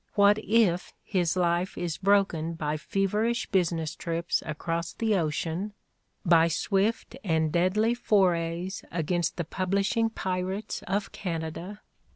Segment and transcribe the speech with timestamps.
[0.15, 5.73] What if his life is broken by feverish business trips across the ocean,
[6.25, 11.81] by swift and deadly forays against the publishing pirates of Canada?